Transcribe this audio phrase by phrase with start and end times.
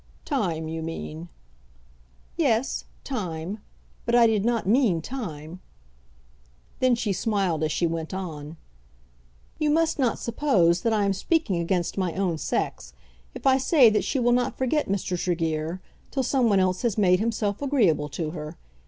[0.25, 1.29] "Time, you mean."
[2.35, 3.59] "Yes; time;
[4.03, 5.59] but I did not mean time."
[6.79, 8.57] Then she smiled as she went on.
[9.59, 12.93] "You must not suppose that I am speaking against my own sex
[13.35, 15.15] if I say that she will not forget Mr.
[15.19, 18.57] Tregear till someone else has made himself agreeable to her.